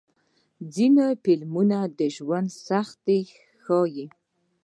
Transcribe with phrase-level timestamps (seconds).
[0.73, 3.21] ځینې فلمونه د ژوند سختۍ
[3.63, 4.05] ښيي.